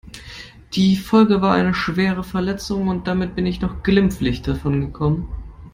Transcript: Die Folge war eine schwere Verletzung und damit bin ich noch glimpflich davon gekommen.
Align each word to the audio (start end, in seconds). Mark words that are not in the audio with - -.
Die 0.73 0.95
Folge 0.95 1.43
war 1.43 1.53
eine 1.53 1.75
schwere 1.75 2.23
Verletzung 2.23 2.87
und 2.87 3.05
damit 3.05 3.35
bin 3.35 3.45
ich 3.45 3.61
noch 3.61 3.83
glimpflich 3.83 4.41
davon 4.41 4.81
gekommen. 4.81 5.29